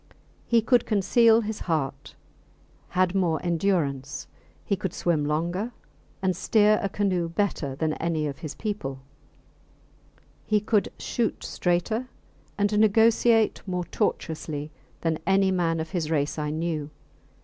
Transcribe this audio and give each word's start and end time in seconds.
He 0.47 0.63
could 0.63 0.87
conceal 0.87 1.41
his 1.41 1.59
heart; 1.59 2.15
had 2.87 3.13
more 3.13 3.39
endurance; 3.45 4.25
he 4.65 4.75
could 4.75 4.95
swim 4.95 5.25
longer, 5.25 5.73
and 6.23 6.35
steer 6.35 6.79
a 6.81 6.89
canoe 6.89 7.29
better 7.29 7.75
than 7.75 7.93
any 7.93 8.25
of 8.25 8.39
his 8.39 8.55
people; 8.55 9.01
he 10.43 10.59
could 10.59 10.91
shoot 10.97 11.43
straighter, 11.43 12.09
and 12.57 12.79
negotiate 12.79 13.61
more 13.67 13.85
tortuously 13.85 14.71
than 15.01 15.19
any 15.27 15.51
man 15.51 15.79
of 15.79 15.91
his 15.91 16.09
race 16.09 16.39
I 16.39 16.49
knew. 16.49 16.89